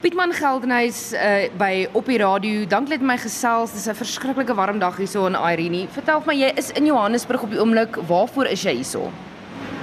[0.00, 2.62] Pietman Geldenhuys uh, by op die radio.
[2.64, 3.74] Dank net my gesels.
[3.76, 5.88] Dis 'n verskriklike warm dag hierso in Irene.
[5.92, 7.98] Vertel my, jy is in Johannesburg op die oomblik.
[8.08, 9.10] Waarvoor is jy hierso?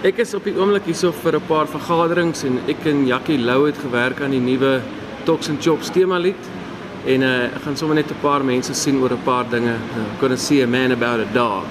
[0.01, 3.67] Ek is op die oomblik hierso vir 'n paar vergaderings en ek en Jackie Lou
[3.67, 4.81] het gewerk aan die nuwe
[5.25, 6.49] Talks and Chops tema lied.
[7.05, 9.77] En uh, ek gaan sommer net 'n paar mense sien oor 'n paar dinge.
[9.77, 11.63] Uh, gonna see a man about a dog.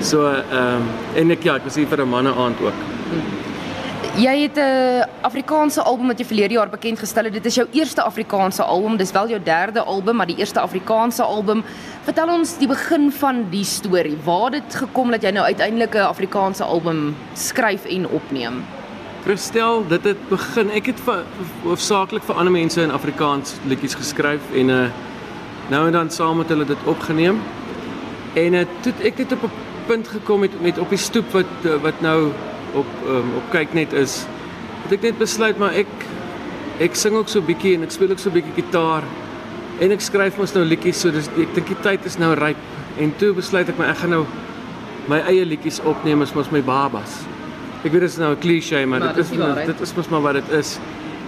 [0.00, 0.82] So ehm uh, um,
[1.16, 2.78] en ek ja, ek was hier vir 'n manne aand ook.
[3.10, 3.43] Hmm.
[4.14, 7.32] Jy het 'n Afrikaanse album wat jy verlede jaar bekend gestel het.
[7.32, 8.96] Dit is jou eerste Afrikaanse album.
[8.96, 11.64] Dis wel jou derde album, maar die eerste Afrikaanse album.
[12.02, 14.16] Vertel ons die begin van die storie.
[14.24, 18.64] Waar het dit gekom dat jy nou uiteindelik 'n Afrikaanse album skryf en opneem?
[19.22, 20.70] Verstel, dit het begin.
[20.70, 21.00] Ek het
[21.62, 24.88] hoofsaaklik vir ander mense in Afrikaans liedjies geskryf en uh
[25.68, 27.40] nou en dan saam met hulle dit opgeneem.
[28.34, 29.50] En uh, toe ek het op 'n
[29.86, 32.32] punt gekom met met op die stoep wat uh, wat nou
[32.74, 34.24] op um, op kyk net is
[34.84, 35.90] het ek net besluit maar ek
[36.84, 39.06] ek sing ook so bietjie en ek speel ook so bietjie gitaar
[39.80, 43.00] en ek skryf mos nou liedjies so dis ek dink die tyd is nou ryp
[43.00, 44.24] en toe besluit ek maar ek gaan nou
[45.10, 47.18] my eie liedjies opneem as mos my babas.
[47.84, 50.08] Ek weet dit is nou 'n klise maar, maar dit is maar, dit is mos
[50.08, 50.78] maar wat dit is.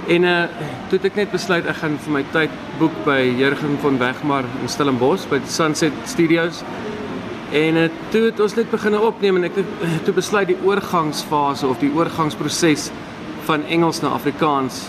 [0.08, 0.48] En uh
[0.88, 4.44] toe het ek net besluit ek gaan vir my tyd boek by Jurgen van Wegmar
[4.62, 6.62] in Stellenbosch by Sunset Studios
[7.56, 10.58] En uh, toe het ons net begin opneem en ek het uh, toe besluit die
[10.66, 12.90] oorgangsfase of die oorgangsproses
[13.48, 14.82] van Engels na Afrikaans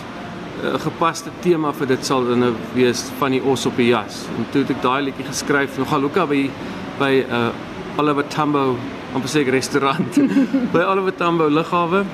[0.58, 3.88] 'n uh, gepaste tema vir dit sal dan nou wees van die os op die
[3.88, 4.26] jas.
[4.36, 6.50] En toe het ek daai liedjie geskryf nog Galuka by
[6.98, 7.48] by uh
[7.96, 8.76] Oliver Tambo
[9.14, 10.20] op 'n sekere restaurant
[10.74, 12.04] by Oliver Tambo lughawe.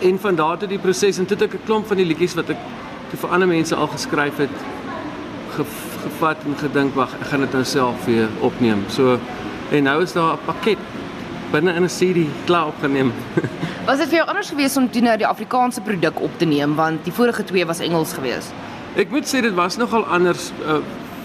[0.00, 2.34] En van daar tot die proses en toe het ek 'n klomp van die liedjies
[2.34, 2.60] wat ek
[3.10, 4.56] toe vir ander mense al geskryf het
[5.56, 8.84] gevat en gedink wag, ek gaan dit nou self weer opneem.
[8.88, 9.18] So
[9.72, 10.78] En nou is daar 'n pakket
[11.50, 13.12] binne in 'n CD klaar opgeneem.
[13.88, 16.74] was dit vir jou anders geweest om toe nou die Afrikaanse produk op te neem
[16.74, 18.52] want die vorige twee was Engels geweest?
[18.94, 20.76] Ek moet sê dit was nogal anders uh,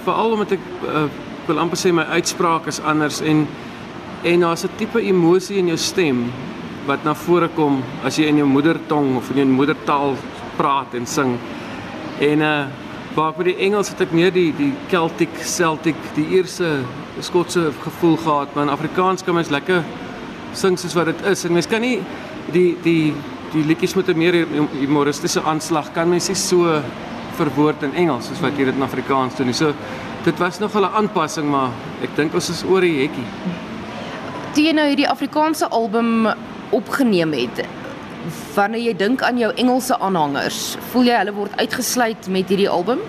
[0.03, 1.03] veral omdat ek uh,
[1.47, 3.47] wil amper sê my uitspraak is anders en
[4.23, 6.31] en daar's 'n tipe emosie in jou stem
[6.85, 10.15] wat na vore kom as jy in jou moedertong of in jou moedertaal
[10.55, 11.37] praat en sing.
[12.19, 12.65] En uh
[13.17, 16.83] waar ek met die Engels het ek meer die die Celtic, Celtic, die Ierse
[17.25, 19.81] Skotse gevoel gehad, maar in Afrikaans kan mens lekker
[20.53, 21.41] sing soos wat dit is.
[21.47, 21.97] En mens kan nie
[22.53, 23.15] die die
[23.55, 24.45] die liedjies met 'n meer
[24.77, 26.81] humoristiese aanslag kan mens nie so
[27.37, 29.53] verwoord in Engels soos wat jy dit in Afrikaans doen.
[29.53, 29.73] So
[30.23, 31.69] dit was nog 'n aanpassing, maar
[32.03, 33.27] ek dink ons is oor die hekkie.
[34.53, 36.27] Toe jy nou hierdie Afrikaanse album
[36.69, 37.65] opgeneem het,
[38.55, 42.99] wanneer jy dink aan jou Engelse aanhangers, voel jy hulle word uitgesluit met hierdie album?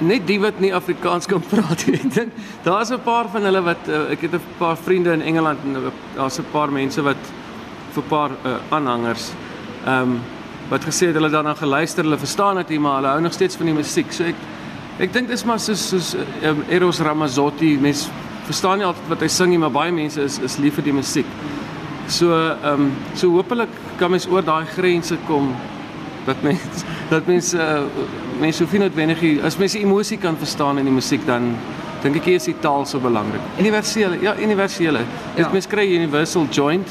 [0.00, 1.98] net die wat nie Afrikaans kan praat nie.
[2.00, 2.32] Ek dink
[2.64, 5.92] daar's 'n paar van hulle wat uh, ek het 'n paar vriende in Engeland en
[6.16, 7.20] daar's 'n paar mense wat
[7.92, 9.32] vir 'n paar uh, aanhangers
[9.84, 10.20] ehm um,
[10.70, 13.56] wat gesê het hulle daarna geluister, hulle verstaan dit nie, maar hulle hou nog steeds
[13.56, 14.12] van die musiek.
[14.12, 14.36] So ek
[14.98, 18.08] ek dink dis maar soos soos um, Eros Ramazzotti, mens
[18.44, 20.92] verstaan nie altyd wat hy sing nie, maar baie mense is is lief vir die
[20.92, 21.26] musiek.
[22.10, 25.52] So ehm um, so hopelik kan mens oor daai grense kom
[26.26, 27.82] dat mens dat mens uh,
[28.40, 31.54] mense hoef nie noodwendig as mense emosie kan verstaan in die musiek dan
[32.02, 33.42] dink ek is die taal so belangrik.
[33.60, 35.04] Universele, ja, universele.
[35.36, 35.52] Dit ja.
[35.52, 36.88] mens kry universal joint.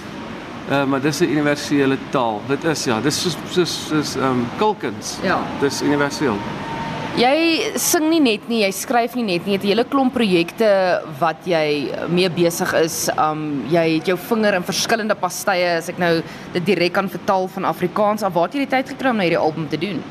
[0.70, 2.42] Uh, maar dis 'n universele taal.
[2.48, 5.18] Dit is ja, dis soos soos soos ehm um, Kulkins.
[5.24, 5.40] Ja.
[5.60, 6.38] Dis universeel.
[7.18, 9.56] Jy sing nie net nie, jy skryf nie net nie.
[9.56, 13.10] Jy het 'n hele klomp projekte wat jy mee besig is.
[13.18, 16.22] Um jy het jou vinger in verskillende pastye as ek nou
[16.54, 18.34] dit direk kan vertaal van Afrikaans af.
[18.34, 20.04] Waar het jy die tyd gekry om na hierdie album te doen?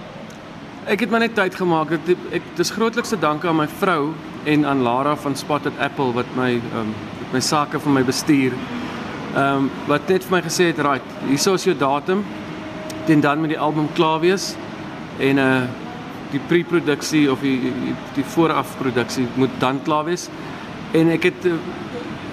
[0.87, 1.93] Ek het maar net tyd gemaak.
[1.93, 4.13] Ek ek dis grootlikste dankie aan my vrou
[4.45, 6.95] en aan Lara van Spotted Apple wat my um,
[7.33, 8.53] my sake vir my bestuur.
[9.37, 12.25] Um, wat net vir my gesê het, "Right, hier is jou datum.
[13.07, 14.57] Dit dan met die album klaar wees
[15.19, 15.63] en uh
[16.33, 20.29] die pre-produksie of die die, die voorafproduksie moet dan klaar wees."
[20.93, 21.47] En ek het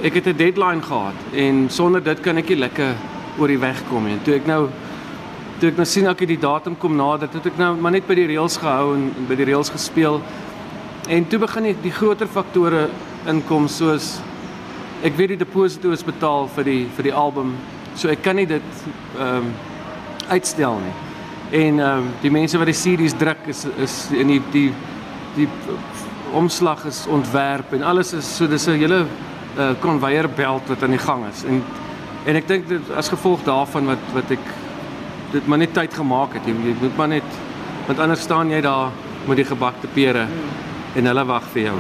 [0.02, 2.96] ek het 'n deadline gehad en sonder dit kan ek nie lekker
[3.40, 4.18] oor die weg kom nie.
[4.24, 4.70] Toe ek nou
[5.60, 8.16] toe ek nou sien ek die datum kom nader, het ek nou maar net by
[8.16, 10.22] die reëls gehou en, en by die reëls gespeel.
[11.08, 12.90] En toe begin die, die groter faktore
[13.26, 14.20] inkom soos
[15.04, 17.56] ek weet die deposito is betaal vir die vir die album.
[17.96, 18.86] So ek kan nie dit
[19.20, 19.54] ehm um,
[20.26, 20.94] uitstel nie.
[21.52, 24.74] En ehm um, die mense wat die series druk is is in die die
[25.36, 25.50] die
[26.34, 29.06] omslag is ontwerp en alles is so dis 'n hele
[29.80, 31.44] konveier uh, belt wat aan die gang is.
[31.44, 31.64] En
[32.26, 34.46] en ek dink dit as gevolg daarvan wat wat ek
[35.32, 36.46] dit maar net tyd gemaak het.
[36.46, 37.30] Jy, jy moet maar net
[37.88, 38.92] want anders staan jy daar
[39.28, 40.28] met die gebakte pere
[40.96, 41.78] en hulle wag vir jou.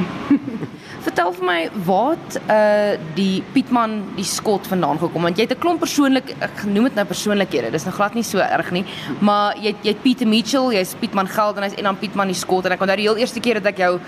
[1.05, 5.61] Vertel vir my wat uh die Pietman die skot vandaan gekom want jy het 'n
[5.61, 7.71] klomp persoonlik genoem dit nou persoonlikhede.
[7.71, 8.85] Dis nou glad nie so erg nie,
[9.19, 12.71] maar jy jy het Pieter Mitchell, jy's Pietman Geldenhuys en dan Pietman die skot en
[12.71, 13.99] ek onthou die heel eerste keer dat ek jou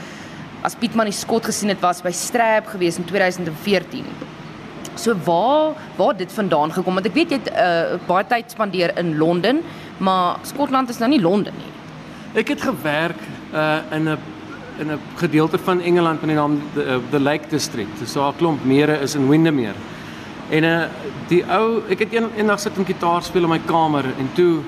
[0.64, 4.06] as Pietman die skot gesien het was by Strap gewees in 2014.
[4.96, 8.98] So waar waar dit vandaan gekom want ek weet jy het uh, baie tyd spandeer
[8.98, 9.62] in Londen,
[9.98, 11.72] maar Skotland is nou nie Londen nie.
[12.42, 13.22] Ek het gewerk
[13.54, 14.18] uh in 'n
[14.80, 18.00] in 'n gedeelte van Engeland met die naam the, uh, the Lake District.
[18.00, 19.76] Dis so 'n klomp mere is in Windermere.
[20.50, 20.84] En uh
[21.28, 24.60] die ou ek het een eendag sit en gitaar speel in my kamer en toe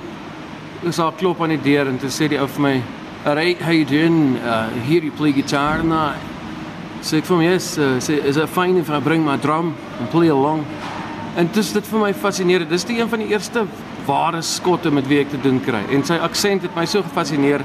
[0.82, 2.82] is daar klop aan die deur en toe sê die ou vir my,
[3.26, 4.36] "Alright, how you doing?
[4.36, 6.16] Uh here you play guitar and that."
[7.02, 9.76] Sê ek vir hom, "Yes, uh, sê is it fine if I bring my drum
[10.00, 10.66] and play along?"
[11.38, 12.70] En dis dit vir my fascinerend.
[12.70, 13.66] Dis die een van die eerste
[14.06, 15.84] ware skotte met wie ek te doen kry.
[15.94, 17.64] En sy aksent het my so gefascineer.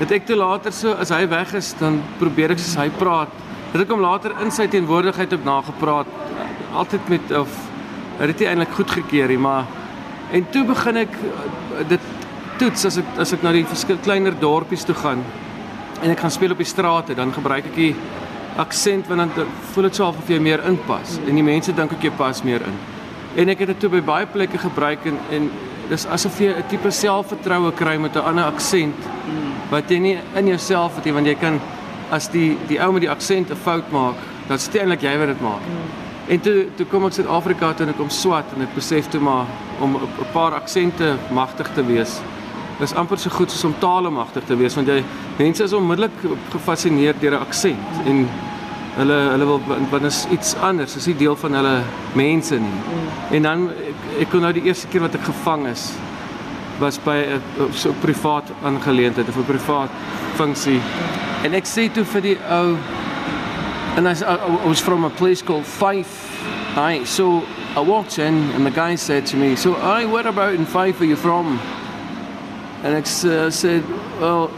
[0.00, 3.32] Dat ek toe later so as hy weg is, dan probeer ek soos hy praat.
[3.74, 6.08] Dat ek hom later in sy teenwoordigheid op nagepraat
[6.72, 7.50] altyd met of
[8.20, 9.66] het dit eintlik goed gekeer nie, maar
[10.32, 12.08] en toe begin ek uh, dit
[12.60, 15.24] toets as ek as ek na die verskil kleiner dorpies toe gaan
[16.00, 17.94] en ek gaan speel op die strate, dan gebruik ek die
[18.60, 21.92] aksent want dan voel dit so half of jy meer inpas en die mense dink
[21.96, 22.78] ek jy pas meer in.
[23.40, 25.50] En ek het dit toe by baie plekke gebruik en en
[25.90, 29.10] dis asof jy 'n tipe selfvertroue kry met 'n ander aksent
[29.70, 31.60] wat jy nie in jouself het nie want jy kan
[32.10, 34.16] as die die ou met die aksent 'n fout maak,
[34.48, 35.62] dan dit eintlik jy wat dit maak.
[36.28, 39.20] En toe toe kom ek Suid-Afrika toe en ek kom swat en ek besef toe
[39.20, 39.46] maar
[39.80, 42.20] om 'n paar aksente magtig te wees
[42.82, 45.02] is amper so goed soos om tale magtig te wees want jy
[45.38, 46.10] mense is onmiddellik
[46.52, 48.28] gefassineer deur 'n aksent en
[48.96, 51.82] hulle hulle wil want is iets anders, is nie deel van hulle
[52.14, 52.78] mense nie.
[52.80, 53.34] Mm.
[53.36, 55.92] En dan ek, ek kon nou die eerste keer wat ek gevang is
[56.80, 57.42] was by 'n
[57.72, 59.90] so privaat aangeleentheid of 'n privaat
[60.34, 60.80] funksie.
[61.44, 62.78] En ek sê toe vir die ou
[63.96, 66.28] and I, I, was from a place called Fife.
[66.76, 67.44] I so
[67.76, 71.00] I walked in and the guy said to me, "So, I where about in Fife
[71.00, 71.58] are you from?"
[72.82, 73.84] And I uh, eh, said,
[74.20, 74.50] "Well,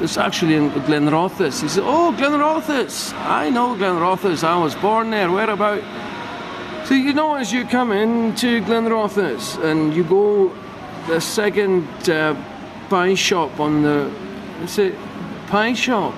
[0.00, 3.12] it's actually in Glenrothes." He said, "Oh, Glenrothes!
[3.26, 4.44] I know Glenrothes.
[4.44, 5.30] I was born there.
[5.30, 5.82] Where about?"
[6.84, 10.52] So you know, as you come into Glenrothes and you go
[11.06, 12.34] the second uh,
[12.88, 14.10] pie shop on the,
[14.62, 14.94] is it
[15.48, 16.14] pie shop?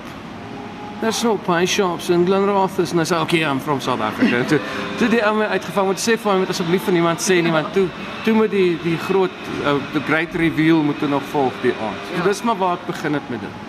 [1.01, 2.91] There's no pie shops in Glenrothes.
[2.91, 4.43] And I said, okay, I'm from South Africa.
[4.49, 4.59] toe,
[4.99, 7.53] toe die ou my uitgevang moet sê vir my met asseblief van niemand sê nie
[7.55, 7.85] want toe
[8.25, 12.01] toe moet die die groot uh, the great reveal moet nog volg die aand.
[12.09, 12.27] So, ja.
[12.27, 13.65] Dis maar waar ek begin het met dit.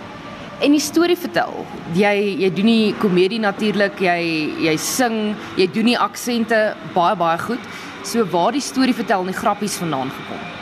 [0.67, 1.55] En die storie vertel.
[1.95, 4.19] Jy jy doen nie komedie natuurlik, jy
[4.67, 6.65] jy sing, jy doen nie aksente
[6.97, 7.71] baie baie goed.
[8.03, 10.60] So waar die storie vertel en die grappies vandaan gekom.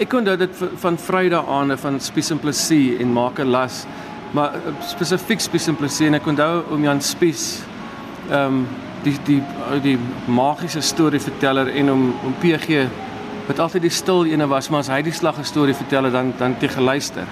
[0.00, 3.84] Ek kon dit van Vrydag aan van Spies en Plessis en maak 'n las
[4.32, 7.60] maar spesifiek Spies en Plessis en ek onthou om Jan Spies
[8.30, 8.66] ehm um,
[9.02, 9.42] die die
[9.82, 12.88] die magiese storieverteller en om om PG
[13.46, 16.56] wat altyd die stil ene was maar as hy die slag storie vertel dan dan
[16.58, 17.26] te geluister.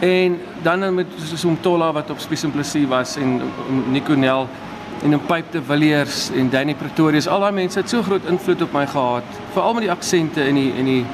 [0.00, 4.14] En dan met soos om Tolla wat op Spies en Plessis was en om Nico
[4.14, 4.48] Nel
[5.02, 8.62] en om Pipe de Villiers en Danny Pretorius al daai mense het so groot invloed
[8.62, 11.04] op my gehad veral met die aksente in die in die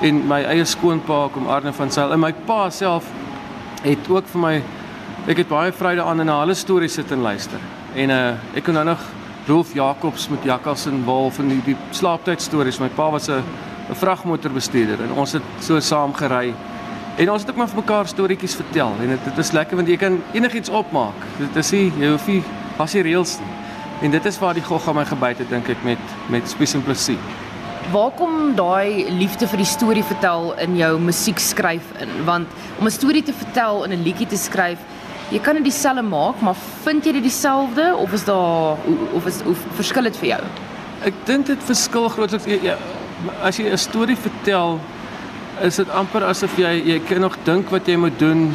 [0.00, 3.08] en my eie skoonpa kom Arne van Sail en my pa self
[3.84, 4.52] het ook vir my
[5.28, 7.60] ek het baie vryde aan en na hulle stories sit en luister.
[7.94, 9.02] En uh ek kon nou nog
[9.48, 12.78] Rolf Jacobs met Jakkals en Wolf en die, die slaaptyd stories.
[12.80, 13.42] My pa was 'n
[13.90, 16.54] 'n vragmotorbestuurder en ons het so saam gery.
[17.16, 19.88] En ons het ook maar vir mekaar storieetjies vertel en dit dit is lekker want
[19.88, 21.18] jy kan enigiets opmaak.
[21.38, 22.42] Dit is nie jy hoef nie
[22.76, 23.54] was die reëls nie.
[24.02, 25.98] En dit is waar die gogga my gebyt het dink ek met
[26.28, 27.18] met Spies en Plessis.
[27.90, 32.10] Waar kom daai liefde vir die storie vertel in jou musiek skryf in?
[32.24, 32.46] Want
[32.78, 34.78] om 'n storie te vertel en 'n liedjie te skryf,
[35.30, 36.54] jy kan dit dieselfde maak, maar
[36.84, 38.76] vind jy dit dieselfde of is daar
[39.12, 40.40] of is of verskil dit vir jou?
[41.04, 42.76] Ek dink dit verskil grootliks ja,
[43.42, 44.78] as jy 'n storie vertel,
[45.60, 48.54] is dit amper asof jy jy kan nog dink wat jy moet doen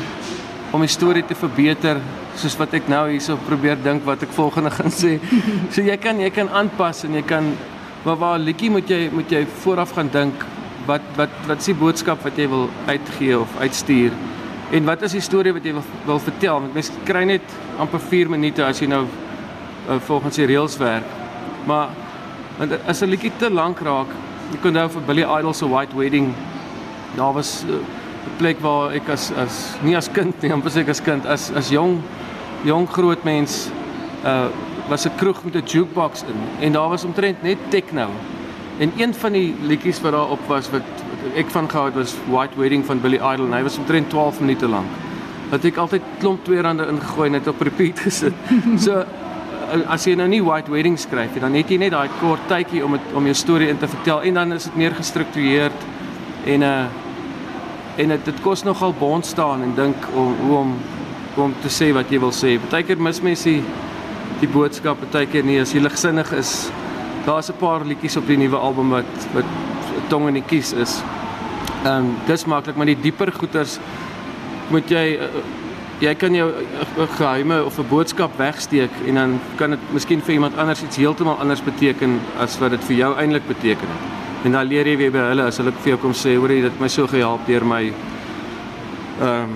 [0.72, 1.98] om die storie te verbeter
[2.36, 5.20] soos wat ek nou hierso probeer dink wat ek volgende gaan sê.
[5.74, 7.58] So jy kan jy kan aanpas en jy kan
[8.05, 10.43] Maar waar liedjie moet jy moet jy vooraf gaan dink
[10.85, 14.13] wat wat wat is die boodskap wat jy wil uitgee of uitstuur?
[14.77, 16.59] En wat is die storie wat jy wil wil vertel?
[16.62, 21.09] Want mense kry net amper 4 minute as jy nou uh, volgens die reëls werk.
[21.65, 21.89] Maar
[22.59, 24.13] want as 'n liedjie te lank raak,
[24.53, 26.33] ek kon nou vir Billy Idol se White Wedding
[27.15, 30.71] daar was uh, 'n uh, plek waar ek as as nie as kind nie, amper
[30.71, 32.01] seker as kind as as jong
[32.63, 33.71] jong groot mens
[34.24, 34.47] uh
[34.88, 38.10] was 'n kroeg met 'n jukebox in en daar was omtrent net techno.
[38.77, 40.82] En een van die liedjies wat daar op was wat,
[41.22, 44.10] wat ek van gehou het was White Wedding van Billy Idol en hy was omtrent
[44.10, 44.88] 12 minute lank.
[45.50, 48.34] Wat ek altyd klomp twee rande ingegooi net op repeat gesit.
[48.86, 49.06] So
[49.88, 52.84] as jy nou nie White Wedding skryf nie, dan het jy net daai kort tydjie
[52.86, 55.89] om het, om jou storie in te vertel en dan is dit meer gestruktureerd
[56.46, 56.86] en uh
[57.96, 60.74] en dit dit kos nogal bond staan en dink om hoe om
[61.36, 62.56] om te sê wat jy wil sê.
[62.60, 63.63] Partykeer mis mense die,
[64.39, 66.70] die boodskap, partykeer nie as jy ligsinnig is.
[67.25, 69.46] Daar's 'n paar liedjies op die nuwe album wat wat
[70.10, 71.04] tong in die kies is.
[71.86, 73.80] Ehm um, dis maklik, maar die dieper goeters
[74.70, 75.44] moet jy uh,
[76.00, 80.34] jy kan jou 'n geheime of 'n boodskap wegsteek en dan kan dit miskien vir
[80.34, 84.04] iemand anders iets heeltemal anders beteken as wat dit vir jou eintlik beteken het.
[84.44, 86.62] En dan leer jy weer by hulle as hulle vir jou kom sê, hoor jy,
[86.62, 87.94] dit my so gehelp deur my
[89.22, 89.50] ehm um,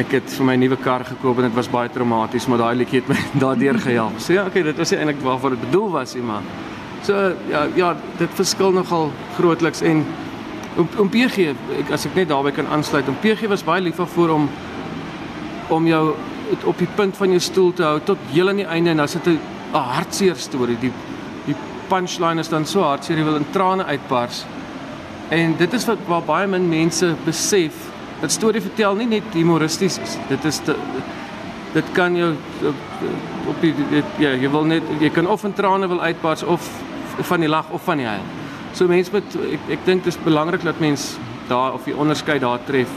[0.00, 3.02] ek het vir my nuwe kar gekoop en dit was baie traumaties, maar daai liedjie
[3.02, 4.18] het my daardeur gehelp.
[4.22, 6.42] So ja, okay, dit was eintlik waarvoor dit bedoel was, nie, maar
[7.02, 10.04] so ja, ja, dit verskil nogal grootliks en
[10.76, 11.50] om om PG,
[11.82, 14.48] ek, as ek net daarby kan aansluit, om PG was baie lief vir om
[15.72, 16.04] om jou
[16.68, 19.08] op die punt van jou stoel te hou tot heel aan die einde en dan
[19.08, 19.38] sit 'n
[19.72, 20.76] hartseer storie.
[20.80, 20.92] Die
[21.46, 21.56] die
[21.88, 24.44] punchline is dan so hartseer jy wil in trane uitbars.
[25.28, 27.91] En dit is wat baie min mense besef
[28.22, 30.16] dat storie vertel nie net humoristies is.
[30.30, 30.76] Dit is te,
[31.74, 32.32] dit kan jou
[32.70, 32.82] op,
[33.50, 36.68] op die dit, ja, jy wil net jy kan of in trane wil uitbars of
[37.28, 38.26] van die lag of van die huil.
[38.72, 41.16] So mense moet ek ek dink dit is belangrik dat mens
[41.48, 42.88] daar of die onderskeid daar tref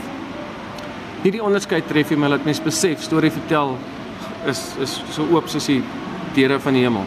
[1.26, 3.74] nie die onderskeid tref nie, maar laat mens besef storie vertel
[4.46, 5.80] is is so oop soos die
[6.36, 7.06] deure van die hemel.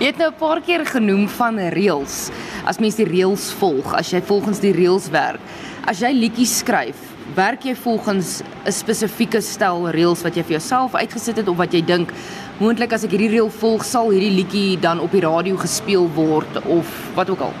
[0.00, 2.30] Jy het nou 'n paar keer genoem van reëls.
[2.64, 5.40] As mens die reëls volg, as jy volgens die reëls werk.
[5.86, 6.96] As jy liedjies skryf,
[7.32, 11.72] werk jy volgens 'n spesifieke stel reëls wat jy vir jouself uitgesit het of wat
[11.72, 12.12] jy dink
[12.58, 16.66] moontlik as ek hierdie reël volg, sal hierdie liedjie dan op die radio gespeel word
[16.66, 17.52] of wat ook al.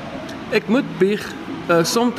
[0.52, 1.32] Ek moet bieg
[1.68, 2.14] uh, soms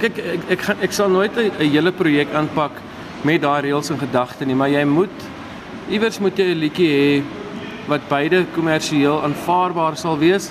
[0.00, 2.72] kyk ek ek gaan ek, ek sal nooit 'n hele projek aanpak
[3.22, 5.16] met daai reëls in gedagte nie, maar jy moet
[5.88, 7.22] iewers moet jy 'n liedjie hê
[7.88, 10.50] wat beide kommersieel aanvaarbaar sal wees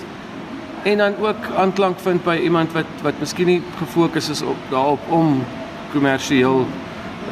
[0.84, 5.00] en dan ook aanklank vind by iemand wat wat miskien nie gefokus is op daarop
[5.08, 5.44] om
[5.92, 6.66] kommersieel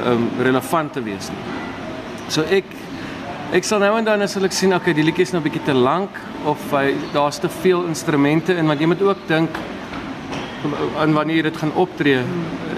[0.05, 1.45] ehm um, relevant te wees nie.
[2.29, 2.65] So ek
[3.53, 5.65] ek sal nou en dan as ek sien okay, die liedjie is nou 'n bietjie
[5.65, 6.11] te lank
[6.45, 9.51] of hy daar's te veel instrumente in want jy moet ook dink
[10.99, 12.23] aan wanneer dit gaan optree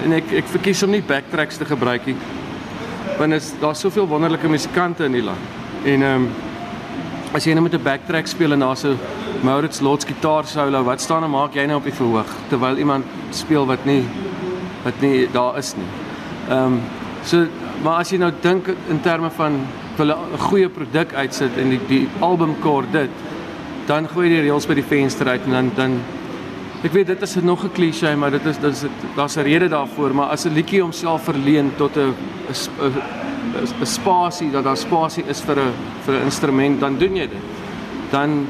[0.04, 2.16] en ek ek verkies om nie backtracks te gebruik nie
[3.18, 5.38] want is daar's soveel wonderlike musikante in die land.
[5.84, 6.30] En ehm um,
[7.32, 8.98] as jy net nou met 'n backtrack speel en daar's 'n
[9.42, 13.04] Maurits Lots gitaar solo, wat staan en maak jy nou op die verhoog terwyl iemand
[13.30, 14.04] speel wat nie
[14.84, 15.90] wat nie daar is nie.
[16.48, 16.80] Ehm um,
[17.24, 17.46] so
[17.82, 21.80] maar as jy nou dink in terme van wil 'n goeie produk uitsit en die
[21.88, 23.10] die album kort dit
[23.86, 26.00] dan gooi jy die reels by die venster uit en dan dan
[26.80, 28.84] Ek weet dit is nog 'n klise, maar dit is dit is
[29.16, 32.14] daar's 'n rede daarvoor, maar as 'n liedjie homself verleen tot 'n
[33.80, 35.72] 'n spasie dat daar spasie is vir 'n
[36.04, 37.44] vir 'n instrument, dan doen jy dit.
[38.10, 38.46] Dan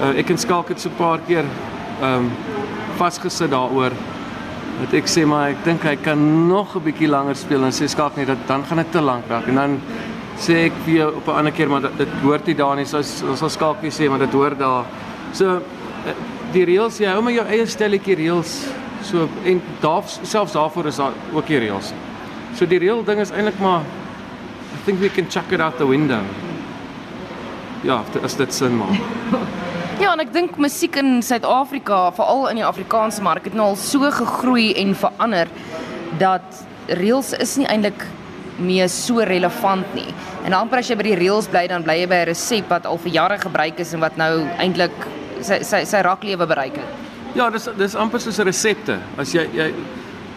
[0.00, 1.44] uh, ek en Skalk het so 'n paar keer
[2.00, 2.30] ehm um,
[2.96, 3.92] vasgesit daaroor
[4.80, 7.88] dat ek sê maar ek dink hy kan nog 'n bietjie langer speel en sê
[7.88, 9.80] Skalk nee, dat dan gaan dit te lank raak en dan
[10.38, 13.22] sê ek vir jou op 'n ander keer maar dit hoort nie daar nie, soos
[13.22, 14.84] ons sal Skalk sê maar dit hoort daar.
[15.32, 16.14] So uh,
[16.52, 18.72] die reëls jy hou maar jou eie stelletjie reëls
[19.02, 21.92] so en daar selfs daarvoor is daar ook die reëls.
[22.54, 23.80] So die reël ding is eintlik maar
[24.74, 26.22] I think we can chuck it out the window.
[27.82, 28.96] Ja, as dit sin maak.
[30.00, 33.76] Ja, en ek dink musiek in Suid-Afrika, veral in die Afrikaanse mark, het nou al
[33.76, 35.50] so gegroei en verander
[36.22, 36.62] dat
[36.96, 38.06] reëls is nie eintlik
[38.64, 40.08] meer so relevant nie.
[40.48, 42.88] En amper as jy by die reëls bly, dan bly jy by 'n resep wat
[42.88, 44.96] al vir jare gebruik is en wat nou eintlik
[45.42, 46.88] sy sy sy raklewe bereik het.
[47.34, 48.98] Ja, dis dis amper soos resepte.
[49.18, 49.74] As jy jy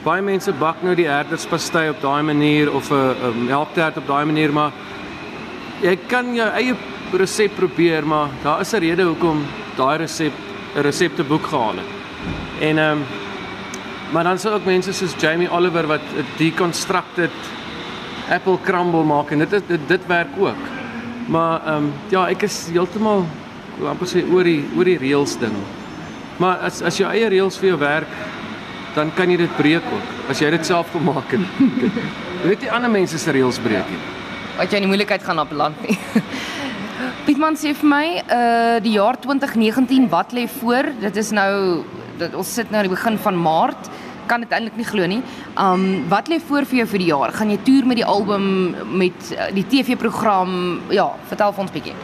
[0.03, 4.51] baie mense bak nou die herderspastei op daai manier of 'n melktert op daai manier,
[4.51, 4.72] maar
[5.82, 6.75] jy kan jou eie
[7.13, 10.34] resep probeer, maar daar is 'n rede hoekom daai resep
[10.75, 11.91] 'n resepteboek gehaal het.
[12.60, 13.03] En ehm um,
[14.12, 17.32] maar dan sou ook mense soos Jamie Oliver wat 'n deconstructed
[18.29, 20.63] apple crumble maak en dit dit dit werk ook.
[21.27, 23.25] Maar ehm um, ja, ek is heeltemal
[23.88, 25.55] amper sê oor die oor die reëls ding.
[26.38, 28.10] Maar as as jou eie reëls vir jou werk,
[28.96, 30.29] dan kan jy dit breek ook.
[30.29, 31.41] As jy dit self gemaak het.
[32.43, 34.00] Jy weet nie ander mense se reëls breek nie.
[34.58, 35.98] Wat jy in die moeilikheid gaan op land nie.
[37.33, 40.91] Pietman sê vir my, uh die jaar 2019 wat lê voor?
[41.01, 41.81] Dit is nou
[42.19, 43.89] dit ons sit nou aan die begin van Maart.
[44.29, 45.17] Kan dit eintlik nie glo nie.
[45.57, 47.33] Um wat lê voor vir jou vir die jaar?
[47.33, 48.45] Gaan jy toer met die album
[48.99, 50.53] met uh, die TV-program?
[50.93, 51.95] Ja, vertel vir ons bietjie.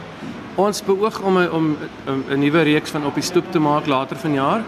[0.58, 1.70] Ons beoog om 'n om
[2.10, 4.66] 'n nuwe reeks van op die stoep te maak later vanjaar.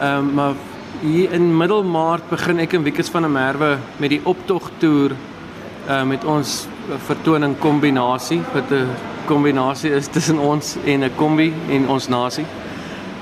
[0.00, 0.54] Ehm um, maar
[1.02, 5.12] hier in Middelmaart begin ek en Wikus van der Merwe met die optog toer
[5.88, 6.68] uh met ons
[7.06, 12.46] vertoning kombinasie wat 'n kombinasie is tussen ons en 'n kombi en ons nasie.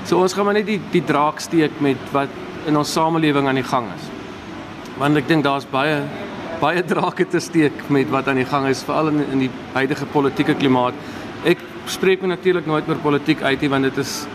[0.05, 2.29] So ons gaan maar net die die draak steek met wat
[2.67, 4.09] in ons samelewing aan die gang is.
[4.97, 6.03] Want ek dink daar's baie
[6.59, 10.05] baie drake te steek met wat aan die gang is veral in in die huidige
[10.05, 10.93] politieke klimaat.
[11.43, 14.27] Ek spreek natuurlik nooit oor politiek uit nie want dit is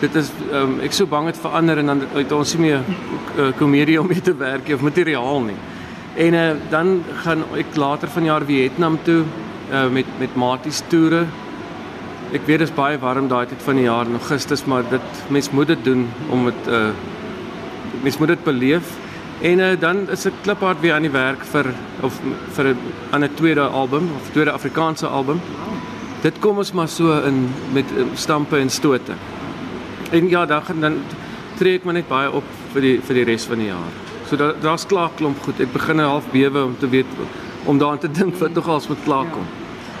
[0.00, 2.80] dit is um, ek so bang dit verander en dan uit ons nie meer
[3.36, 5.58] uh, komedie om mee te werk of materiaal nie.
[6.16, 9.24] En uh, dan gaan ek later vanjaar Vietnam toe
[9.72, 11.24] uh, met met maties toere.
[12.30, 15.22] Ek weet dit is baie warm daai tyd van die jaar in Augustus, maar dit
[15.28, 16.90] mens moet dit doen om dit uh
[18.02, 18.92] mens moet dit beleef.
[19.40, 21.72] En uh, dan is ek kliphard weer aan die werk vir
[22.06, 22.20] of
[22.56, 22.78] vir 'n
[23.10, 25.40] ander tweede album of tweede Afrikaanse album.
[26.22, 27.84] Dit kom ons maar so in met
[28.14, 29.12] stampe en stote.
[30.10, 31.02] En ja, dan dan
[31.58, 33.92] tree ek maar net baie op vir die vir die res van die jaar.
[34.28, 35.60] So daar daar's klaar klomp goed.
[35.60, 37.06] Ek begin half bewe om te weet
[37.64, 39.46] om daaraan te dink wat nog als moet klaar kom.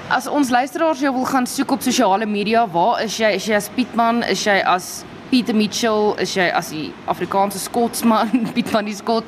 [0.08, 3.34] As ons luisteraars jou wil gaan soek op sosiale media, waar is jy?
[3.38, 4.22] Is jy as Pietman?
[4.26, 6.14] Is jy as Pieter Mitchell?
[6.18, 9.24] Is jy as die Afrikaanse Skotsman, Pietman die Skot?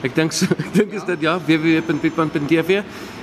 [0.04, 2.82] Ek dink so, ek dink is dit ja, www.pietman.tv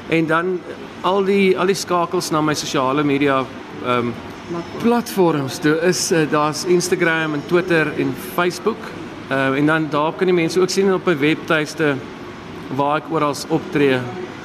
[0.09, 0.59] en dan
[1.05, 3.45] al die al die skakels na my sosiale media
[3.85, 4.13] ehm um,
[4.81, 5.57] platforms.
[5.59, 8.77] Toe is uh, daar's Instagram en Twitter en Facebook.
[9.31, 11.95] Uh en dan daar kan die mense ook sien op 'n webtuiste
[12.75, 13.99] waar ek oral optree.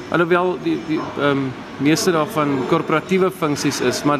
[0.09, 4.19] Alhoewel die die ehm um, meeste daarvan korporatiewe funksies is, maar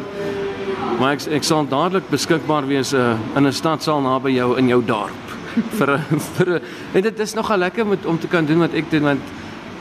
[0.98, 4.82] maar ek ek sal dadelik beskikbaar wees uh, in 'n stadsaal naby jou in jou
[4.84, 5.26] dorp
[5.78, 5.98] vir
[6.36, 6.60] vir
[6.92, 9.20] en dit is nogal lekker met om te kan doen wat ek doen want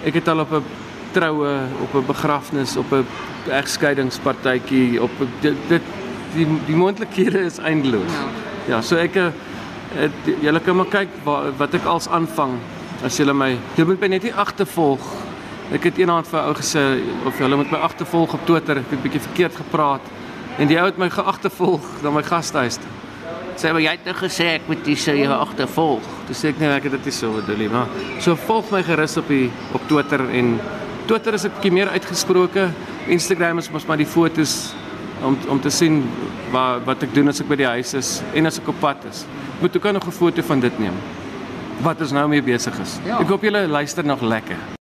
[0.05, 0.63] ek het al op 'n
[1.11, 3.05] troue, op 'n begrafnis, op 'n
[3.49, 5.11] egskeidingspartytjie, op
[5.41, 5.81] dit, dit
[6.33, 8.11] die die moontlikhede is eindeloos.
[8.11, 8.75] Ja.
[8.75, 9.31] ja, so ek eh,
[10.41, 12.57] julle kan maar kyk wat, wat ek als aanvang
[13.05, 15.03] as julle my jy moet my net nie agtervolg.
[15.75, 16.83] Ek het eendag vir ou gesê
[17.27, 20.01] of julle moet my agtervolg op Twitter, ek het 'n bietjie verkeerd gepraat
[20.57, 22.93] en die ou het my geagtervolg na my gastehuis toe.
[23.57, 26.03] Sê maar jy het nou gesê ek moet dis jou agtervolg.
[26.27, 27.87] Dis ek nee ek het dit nie so bedoel nie, maar
[28.19, 30.59] so volg my gerus op die op Twitter en
[31.07, 32.69] Twitter is 'n bietjie meer uitgesproke.
[33.07, 34.73] Instagram is mos maar die fotos
[35.23, 36.03] om om te sien
[36.51, 39.05] wat wat ek doen as ek by die huis is en as ek op pad
[39.09, 39.23] is.
[39.55, 40.95] Ek moet ook nog 'n foto van dit neem.
[41.81, 42.99] Wat ons nou mee besig is.
[43.05, 43.19] Ja.
[43.19, 44.76] Ek hoop julle luister nog lekker.